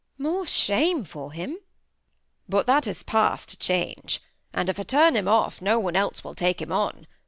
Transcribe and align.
"More 0.17 0.47
shame 0.47 1.03
for 1.03 1.31
him!" 1.31 1.59
"But 2.49 2.65
that 2.65 2.87
is 2.87 3.03
past 3.03 3.59
change. 3.59 4.19
And 4.51 4.67
if 4.67 4.79
I 4.79 4.81
turn 4.81 5.15
him 5.15 5.27
off; 5.27 5.61
no 5.61 5.79
one 5.79 5.95
else 5.95 6.23
will 6.23 6.33
take 6.33 6.59
him 6.59 6.71
on. 6.71 7.05